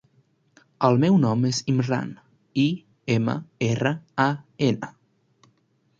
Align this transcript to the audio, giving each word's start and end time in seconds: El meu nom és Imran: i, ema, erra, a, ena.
El 0.87 0.95
meu 1.03 1.17
nom 1.25 1.43
és 1.49 1.59
Imran: 1.75 2.09
i, 2.63 2.65
ema, 3.19 3.35
erra, 3.71 3.93
a, 4.29 4.29
ena. 4.73 4.91